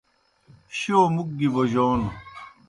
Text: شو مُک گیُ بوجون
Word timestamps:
شو 0.77 0.99
مُک 1.13 1.29
گیُ 1.37 1.47
بوجون 1.53 2.01